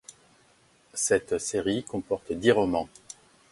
Cette 0.95 1.37
série 1.37 1.83
comporte 1.83 2.33
dix 2.33 2.49
romans. 2.51 2.89